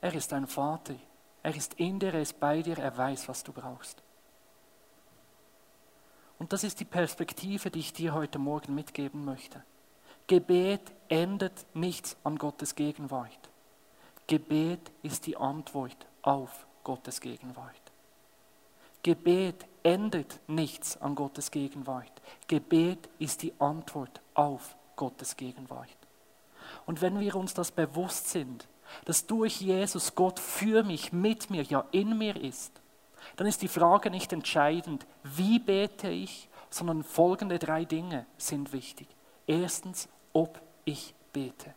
[0.00, 0.94] Er ist dein Vater.
[1.42, 4.02] Er ist in dir, er ist bei dir, er weiß, was du brauchst.
[6.38, 9.62] Und das ist die Perspektive, die ich dir heute Morgen mitgeben möchte.
[10.26, 13.50] Gebet ändert nichts an Gottes Gegenwart.
[14.26, 17.92] Gebet ist die Antwort auf Gottes Gegenwart.
[19.02, 22.22] Gebet ändert nichts an Gottes Gegenwart.
[22.46, 25.88] Gebet ist die Antwort auf Gottes Gegenwart.
[26.86, 28.68] Und wenn wir uns das bewusst sind,
[29.04, 32.72] dass durch Jesus Gott für mich, mit mir, ja in mir ist,
[33.36, 39.08] dann ist die Frage nicht entscheidend, wie bete ich, sondern folgende drei Dinge sind wichtig.
[39.46, 41.74] Erstens, ob ich bete.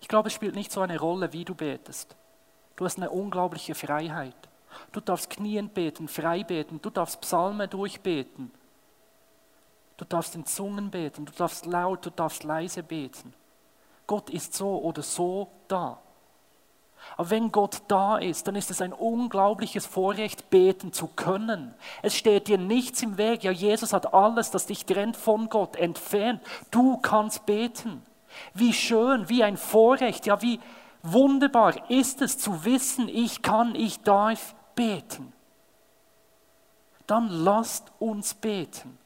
[0.00, 2.16] Ich glaube, es spielt nicht so eine Rolle, wie du betest.
[2.76, 4.36] Du hast eine unglaubliche Freiheit.
[4.92, 8.50] Du darfst knien beten, frei beten, du darfst Psalme durchbeten.
[9.96, 13.34] Du darfst in Zungen beten, du darfst laut, du darfst leise beten.
[14.08, 16.00] Gott ist so oder so da.
[17.16, 21.74] Aber wenn Gott da ist, dann ist es ein unglaubliches Vorrecht, beten zu können.
[22.02, 23.44] Es steht dir nichts im Weg.
[23.44, 26.42] Ja, Jesus hat alles, das dich trennt von Gott, entfernt.
[26.70, 28.02] Du kannst beten.
[28.54, 30.58] Wie schön, wie ein Vorrecht, ja, wie
[31.02, 35.32] wunderbar ist es zu wissen, ich kann, ich darf beten.
[37.06, 38.97] Dann lasst uns beten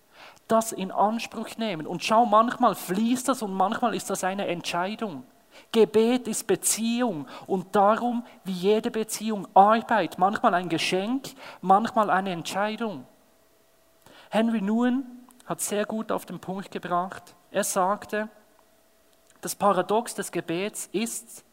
[0.53, 1.87] das in Anspruch nehmen.
[1.87, 5.25] Und schau, manchmal fließt das und manchmal ist das eine Entscheidung.
[5.73, 13.07] Gebet ist Beziehung und darum, wie jede Beziehung, Arbeit, manchmal ein Geschenk, manchmal eine Entscheidung.
[14.31, 17.35] Henry Nguyen hat sehr gut auf den Punkt gebracht.
[17.51, 18.29] Er sagte,
[19.41, 21.45] das Paradox des Gebets ist,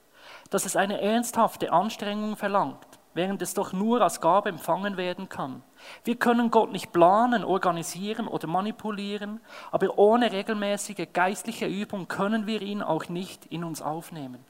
[0.49, 5.63] dass es eine ernsthafte Anstrengung verlangt, während es doch nur als Gabe empfangen werden kann.
[6.03, 9.39] Wir können Gott nicht planen, organisieren oder manipulieren,
[9.71, 14.45] aber ohne regelmäßige geistliche Übung können wir ihn auch nicht in uns aufnehmen.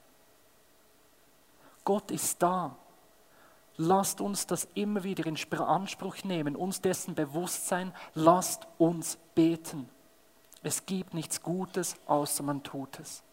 [1.86, 2.76] Gott ist da.
[3.78, 9.89] Lasst uns das immer wieder in Anspruch nehmen, uns dessen bewusst sein, lasst uns beten.
[10.62, 13.24] Es gibt nichts Gutes, außer man tut es.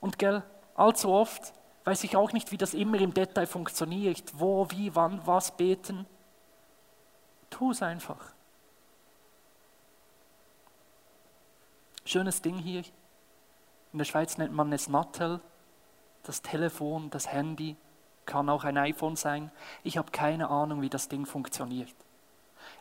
[0.00, 0.42] Und gell,
[0.74, 5.26] allzu oft weiß ich auch nicht, wie das immer im Detail funktioniert, wo, wie, wann,
[5.26, 6.06] was beten.
[7.50, 8.32] Tu es einfach.
[12.04, 12.82] Schönes Ding hier.
[13.92, 15.40] In der Schweiz nennt man es Nattel.
[16.22, 17.76] Das Telefon, das Handy,
[18.26, 19.50] kann auch ein iPhone sein.
[19.82, 21.94] Ich habe keine Ahnung, wie das Ding funktioniert.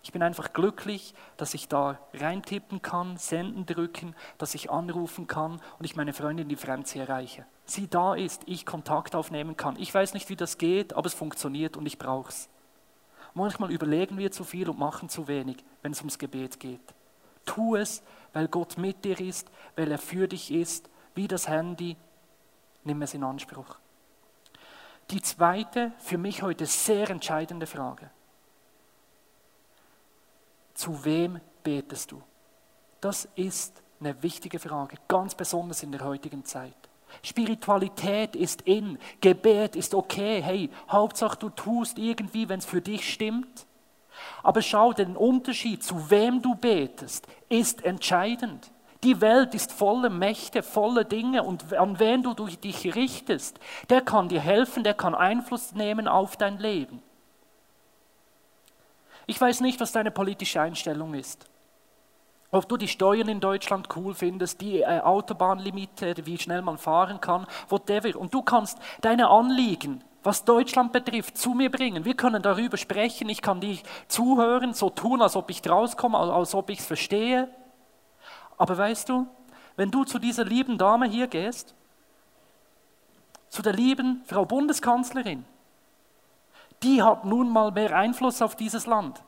[0.02, 5.62] Ich bin einfach glücklich, dass ich da reintippen kann, senden drücken, dass ich anrufen kann
[5.78, 7.46] und ich meine Freundin, die Franzi, erreiche.
[7.66, 9.80] Sie da ist, ich Kontakt aufnehmen kann.
[9.80, 12.50] Ich weiß nicht, wie das geht, aber es funktioniert und ich brauche es.
[13.34, 16.94] Manchmal überlegen wir zu viel und machen zu wenig, wenn es ums Gebet geht.
[17.46, 21.98] Tu es, weil Gott mit dir ist, weil er für dich ist, wie das Handy.
[22.84, 23.78] Nimm es in Anspruch.
[25.10, 28.10] Die zweite, für mich heute sehr entscheidende Frage.
[30.74, 32.22] Zu wem betest du?
[33.02, 36.83] Das ist eine wichtige Frage, ganz besonders in der heutigen Zeit.
[37.22, 43.12] Spiritualität ist in, Gebet ist okay, hey, Hauptsache du tust irgendwie, wenn es für dich
[43.12, 43.66] stimmt.
[44.42, 48.72] Aber schau, den Unterschied, zu wem du betest, ist entscheidend.
[49.04, 54.30] Die Welt ist voller Mächte, voller Dinge und an wen du dich richtest, der kann
[54.30, 57.02] dir helfen, der kann Einfluss nehmen auf dein Leben.
[59.26, 61.46] Ich weiß nicht, was deine politische Einstellung ist.
[62.54, 67.20] Ob du die Steuern in Deutschland cool findest, die äh, Autobahnlimite, wie schnell man fahren
[67.20, 68.16] kann, whatever.
[68.16, 72.06] Und du kannst deine Anliegen, was Deutschland betrifft, zu mir bringen.
[72.06, 73.28] Wir können darüber sprechen.
[73.28, 77.50] Ich kann dich zuhören, so tun, als ob ich rauskomme, als ob ich es verstehe.
[78.60, 79.26] Aber weißt du,
[79.76, 81.74] wenn du zu dieser lieben Dame hier gehst,
[83.50, 85.44] zu der lieben Frau Bundeskanzlerin,
[86.84, 89.24] die hat nun mal mehr Einfluss auf dieses Land.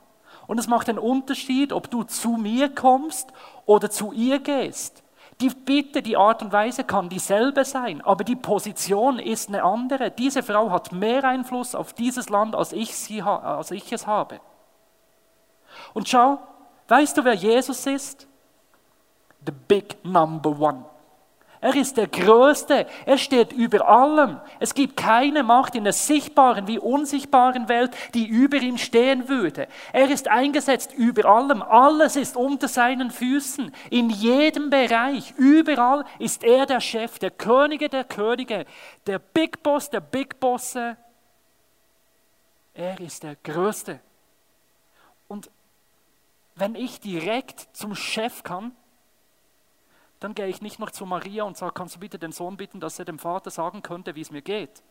[0.47, 3.31] Und es macht einen Unterschied, ob du zu mir kommst
[3.65, 5.03] oder zu ihr gehst.
[5.41, 10.10] Die Bitte, die Art und Weise kann dieselbe sein, aber die Position ist eine andere.
[10.12, 14.39] Diese Frau hat mehr Einfluss auf dieses Land, als ich, sie, als ich es habe.
[15.93, 16.39] Und schau,
[16.88, 18.27] weißt du, wer Jesus ist?
[19.45, 20.86] The big number one.
[21.65, 22.86] Er ist der Größte.
[23.08, 24.39] Er steht über allem.
[24.60, 29.67] Es gibt keine Macht in der sichtbaren wie unsichtbaren Welt, die über ihm stehen würde.
[29.91, 31.63] Er ist eingesetzt über allem.
[31.63, 33.73] Alles ist unter seinen Füßen.
[33.89, 38.67] In jedem Bereich, überall ist er der Chef, der Könige der Könige,
[39.08, 40.97] der Big Boss der Big Bosse.
[42.75, 43.99] Er ist der Größte.
[45.28, 45.49] Und
[46.54, 48.75] wenn ich direkt zum Chef kann,
[50.19, 52.80] dann gehe ich nicht noch zu Maria und sage, kannst du bitte den Sohn bitten,
[52.80, 54.82] dass er dem Vater sagen könnte, wie es mir geht.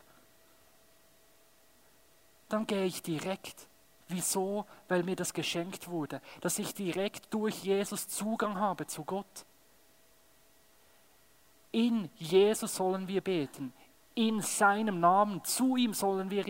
[2.49, 3.69] Dann gehe ich direkt.
[4.09, 4.67] Wieso?
[4.89, 9.47] Weil mir das geschenkt wurde, dass ich direkt durch Jesus Zugang habe zu Gott.
[11.73, 13.73] In Jesus sollen wir beten.
[14.15, 16.45] In seinem Namen, zu ihm sollen wir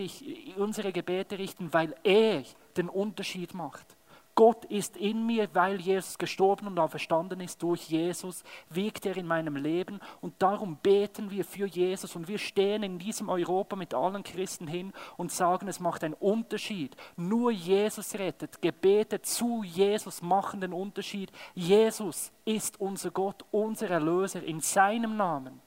[0.57, 2.43] unsere Gebete richten, weil er
[2.77, 3.95] den Unterschied macht.
[4.35, 9.25] Gott ist in mir, weil Jesus gestorben und auferstanden ist durch Jesus, wirkt er in
[9.25, 13.93] meinem Leben und darum beten wir für Jesus und wir stehen in diesem Europa mit
[13.93, 16.97] allen Christen hin und sagen, es macht einen Unterschied.
[17.15, 18.61] Nur Jesus rettet.
[18.61, 21.31] Gebete zu Jesus machen den Unterschied.
[21.53, 24.43] Jesus ist unser Gott, unser Erlöser.
[24.43, 25.61] In seinem Namen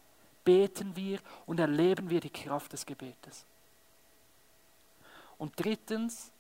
[0.45, 3.47] beten wir und erleben wir die Kraft des Gebetes.
[5.39, 6.33] Und drittens,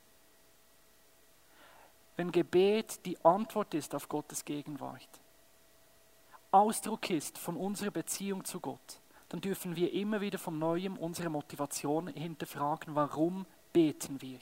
[2.19, 5.09] wenn Gebet die Antwort ist auf Gottes Gegenwart,
[6.51, 11.31] Ausdruck ist von unserer Beziehung zu Gott, dann dürfen wir immer wieder von neuem unsere
[11.31, 14.41] Motivation hinterfragen, warum beten wir.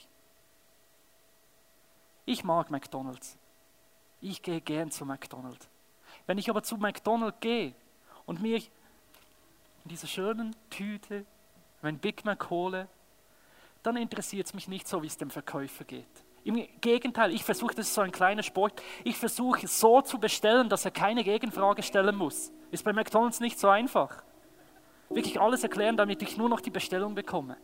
[2.25, 3.37] Ich mag McDonald's.
[4.21, 5.69] Ich gehe gern zu McDonald's.
[6.25, 7.75] Wenn ich aber zu McDonald's gehe
[8.25, 11.27] und mir in dieser schönen Tüte
[11.83, 12.87] mein Big Mac hole,
[13.83, 16.26] dann interessiert es mich nicht so, wie es dem Verkäufer geht.
[16.47, 20.69] Im Gegenteil, ich versuche, das ist so ein kleiner Sport, ich versuche so zu bestellen,
[20.69, 22.53] dass er keine Gegenfrage stellen muss.
[22.71, 24.23] Ist bei McDonald's nicht so einfach.
[25.09, 27.57] Wirklich alles erklären, damit ich nur noch die Bestellung bekomme.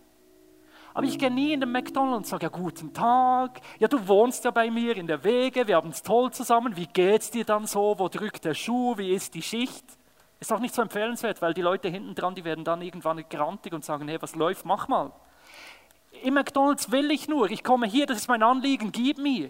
[0.93, 4.43] Aber ich gehe nie in den McDonald's und sage, ja, guten Tag, ja, du wohnst
[4.43, 7.65] ja bei mir in der Wege, wir haben es toll zusammen, wie geht's dir dann
[7.65, 9.85] so, wo drückt der Schuh, wie ist die Schicht?
[10.41, 13.71] Ist auch nicht so empfehlenswert, weil die Leute hinten dran, die werden dann irgendwann grantig
[13.71, 15.13] und sagen, hey, was läuft, mach mal
[16.23, 19.49] im McDonald's will ich nur, ich komme hier, das ist mein Anliegen, gib mir.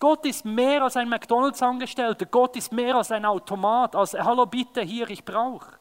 [0.00, 4.80] Gott ist mehr als ein McDonald's-Angestellter, Gott ist mehr als ein Automat, als Hallo bitte
[4.80, 5.78] hier, ich brauche.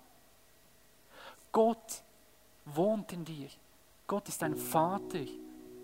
[1.52, 2.04] Gott
[2.66, 3.48] wohnt in dir.
[4.06, 5.20] Gott ist dein Vater,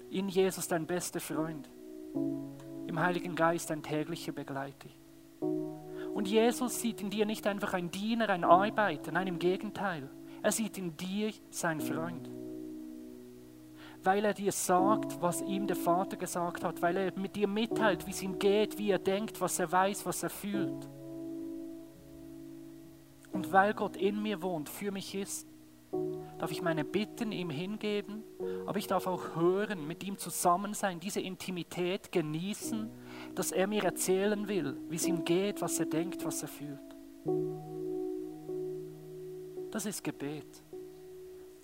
[0.09, 1.69] in Jesus dein bester Freund,
[2.87, 4.89] im Heiligen Geist dein täglicher Begleiter.
[6.13, 10.09] Und Jesus sieht in dir nicht einfach ein Diener, ein Arbeiter, nein, im Gegenteil.
[10.41, 12.29] Er sieht in dir sein Freund
[14.03, 18.05] weil er dir sagt, was ihm der Vater gesagt hat, weil er mit dir mitteilt,
[18.05, 20.89] wie es ihm geht, wie er denkt, was er weiß, was er fühlt.
[23.31, 25.47] Und weil Gott in mir wohnt, für mich ist,
[26.37, 28.23] darf ich meine Bitten ihm hingeben,
[28.65, 32.89] aber ich darf auch hören, mit ihm zusammen sein, diese Intimität genießen,
[33.35, 36.79] dass er mir erzählen will, wie es ihm geht, was er denkt, was er fühlt.
[39.71, 40.62] Das ist Gebet.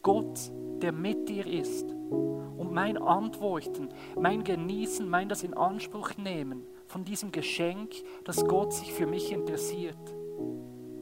[0.01, 0.39] Gott,
[0.81, 7.03] der mit dir ist und mein Antworten, mein Genießen, mein das in Anspruch nehmen von
[7.03, 9.97] diesem Geschenk, dass Gott sich für mich interessiert,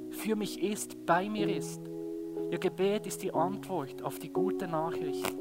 [0.10, 1.81] für mich ist, bei mir ist.
[2.49, 5.36] Ihr Gebet ist die Antwort auf die gute Nachricht,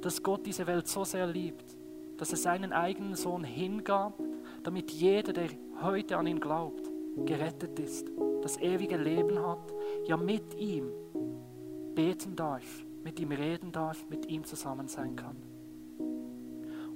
[0.00, 1.76] dass Gott diese Welt so sehr liebt,
[2.16, 4.14] dass er seinen eigenen Sohn hingab,
[4.62, 5.48] damit jeder, der
[5.82, 6.90] heute an ihn glaubt,
[7.24, 8.10] gerettet ist,
[8.42, 9.74] das ewige Leben hat,
[10.06, 10.90] ja mit ihm
[11.94, 15.36] beten darf mit ihm reden darf, mit ihm zusammen sein kann.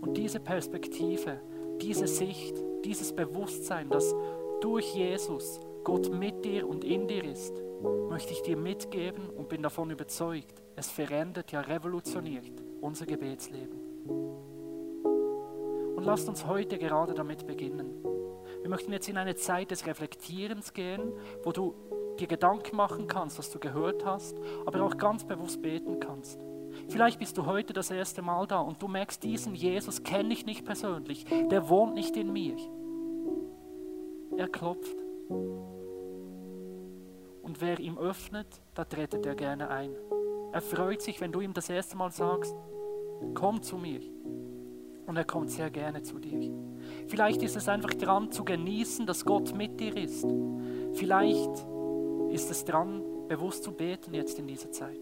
[0.01, 1.41] Und diese Perspektive,
[1.81, 4.15] diese Sicht, dieses Bewusstsein, dass
[4.61, 7.63] durch Jesus Gott mit dir und in dir ist,
[8.09, 13.79] möchte ich dir mitgeben und bin davon überzeugt, es verändert, ja revolutioniert unser Gebetsleben.
[15.97, 18.05] Und lasst uns heute gerade damit beginnen.
[18.61, 21.75] Wir möchten jetzt in eine Zeit des Reflektierens gehen, wo du
[22.21, 26.41] dir Gedanken machen kannst, was du gehört hast, aber auch ganz bewusst beten kannst.
[26.89, 30.47] Vielleicht bist du heute das erste Mal da und du merkst, diesen Jesus kenne ich
[30.47, 32.57] nicht persönlich, der wohnt nicht in mir.
[34.37, 34.97] Er klopft.
[37.43, 39.91] Und wer ihm öffnet, da tretet er gerne ein.
[40.53, 42.55] Er freut sich, wenn du ihm das erste Mal sagst,
[43.35, 44.01] komm zu mir.
[45.07, 46.53] Und er kommt sehr gerne zu dir.
[47.07, 50.27] Vielleicht ist es einfach dran zu genießen, dass Gott mit dir ist.
[50.93, 51.67] Vielleicht
[52.39, 55.01] ist es dran, bewusst zu beten jetzt in dieser Zeit.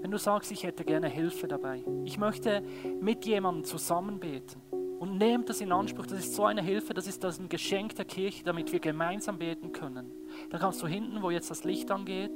[0.00, 2.62] Wenn du sagst, ich hätte gerne Hilfe dabei, ich möchte
[3.00, 4.62] mit jemandem zusammen beten,
[4.98, 7.94] Und nehmt das in Anspruch, das ist so eine Hilfe, das ist das ein Geschenk
[7.96, 10.10] der Kirche, damit wir gemeinsam beten können.
[10.50, 12.32] Dann kannst du hinten, wo jetzt das Licht angeht,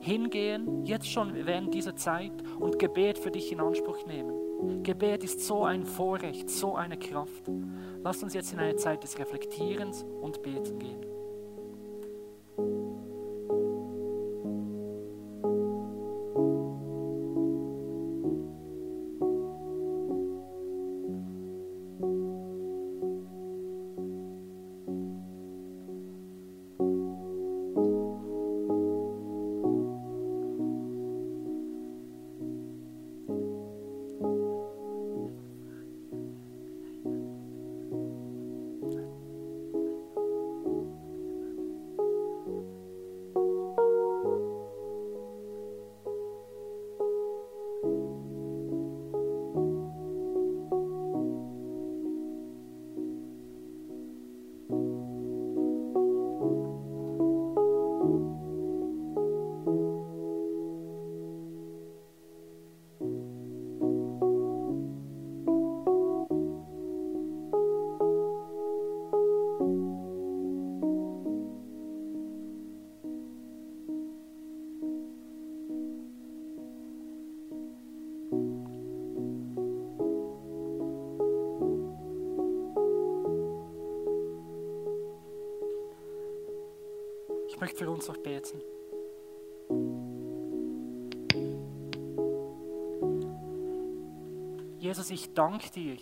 [0.00, 4.82] hingehen, jetzt schon während dieser Zeit und Gebet für dich in Anspruch nehmen.
[4.82, 7.48] Gebet ist so ein Vorrecht, so eine Kraft.
[8.02, 11.11] Lasst uns jetzt in eine Zeit des Reflektierens und Beten gehen.
[87.62, 88.60] Möchte für uns noch beten.
[94.80, 95.96] Jesus, ich danke dir,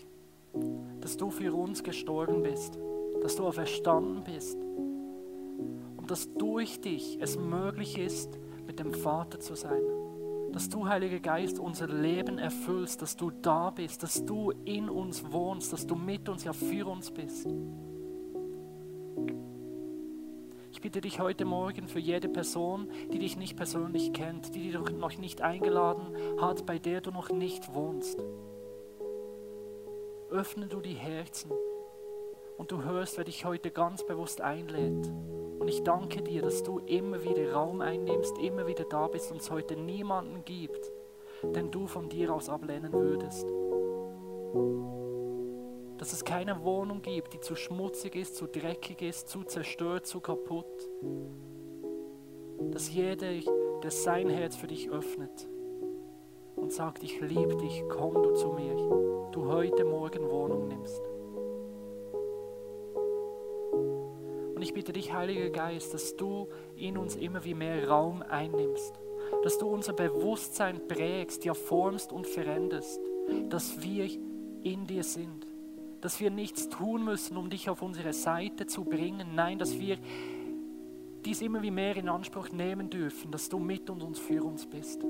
[1.03, 2.79] dass du für uns gestorben bist,
[3.23, 4.57] dass du auferstanden bist
[5.99, 9.83] und dass durch dich es möglich ist, mit dem Vater zu sein.
[10.53, 15.31] Dass du, Heiliger Geist, unser Leben erfüllst, dass du da bist, dass du in uns
[15.31, 17.47] wohnst, dass du mit uns, ja für uns bist.
[20.81, 24.93] Ich bitte dich heute Morgen für jede Person, die dich nicht persönlich kennt, die dich
[24.93, 28.25] noch nicht eingeladen hat, bei der du noch nicht wohnst.
[30.31, 31.51] Öffne du die Herzen
[32.57, 35.07] und du hörst, wer dich heute ganz bewusst einlädt.
[35.59, 39.43] Und ich danke dir, dass du immer wieder Raum einnimmst, immer wieder da bist und
[39.43, 40.91] es heute niemanden gibt,
[41.43, 43.47] den du von dir aus ablehnen würdest.
[46.01, 50.21] Dass es keine Wohnung gibt, die zu schmutzig ist, zu dreckig ist, zu zerstört, zu
[50.21, 50.89] kaputt.
[52.71, 53.29] Dass jeder,
[53.83, 55.47] der sein Herz für dich öffnet
[56.57, 58.77] und sagt, ich liebe dich, komm du zu mir,
[59.33, 61.03] du heute Morgen Wohnung nimmst.
[64.55, 68.99] Und ich bitte dich, Heiliger Geist, dass du in uns immer wie mehr Raum einnimmst,
[69.43, 73.03] dass du unser Bewusstsein prägst, ja formst und veränderst,
[73.51, 74.09] dass wir
[74.63, 75.50] in dir sind,
[76.01, 79.99] dass wir nichts tun müssen, um dich auf unsere Seite zu bringen, nein, dass wir
[81.25, 84.67] dies immer wie mehr in Anspruch nehmen dürfen, dass du mit und uns für uns
[84.67, 85.03] bist.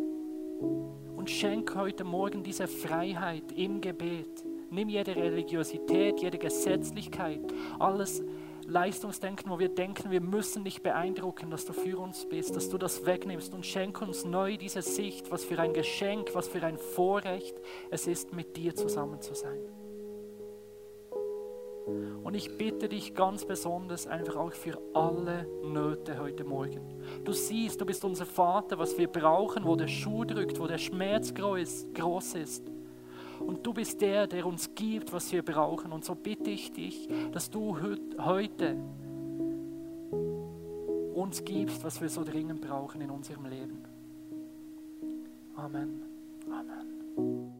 [1.17, 4.45] Und schenk heute Morgen diese Freiheit im Gebet.
[4.71, 7.41] Nimm jede Religiosität, jede Gesetzlichkeit,
[7.79, 8.23] alles
[8.67, 12.79] Leistungsdenken, wo wir denken, wir müssen dich beeindrucken, dass du für uns bist, dass du
[12.79, 16.79] das wegnimmst und schenk uns neu diese Sicht, was für ein Geschenk, was für ein
[16.79, 17.57] Vorrecht
[17.91, 19.59] es ist, mit dir zusammen zu sein.
[22.23, 26.81] Und ich bitte dich ganz besonders einfach auch für alle Nöte heute Morgen.
[27.25, 30.79] Du siehst, du bist unser Vater, was wir brauchen, wo der Schuh drückt, wo der
[30.79, 32.71] Schmerz groß ist.
[33.41, 35.93] Und du bist der, der uns gibt, was wir brauchen.
[35.93, 37.77] Und so bitte ich dich, dass du
[38.19, 38.77] heute
[41.15, 43.85] uns gibst, was wir so dringend brauchen in unserem Leben.
[45.57, 46.03] Amen.
[46.47, 47.60] Amen.